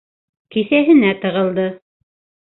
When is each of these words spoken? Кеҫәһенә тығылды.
Кеҫәһенә 0.53 1.11
тығылды. 1.25 1.67